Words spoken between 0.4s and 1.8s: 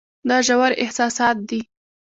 ژور احساسات دي.